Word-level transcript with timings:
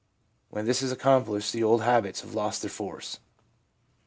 When 0.49 0.65
this 0.65 0.81
is 0.81 0.91
accomplished 0.91 1.53
the 1.53 1.61
old 1.61 1.83
habits 1.83 2.21
have 2.21 2.33
lost 2.33 2.63
their 2.63 2.71
force. 2.71 3.19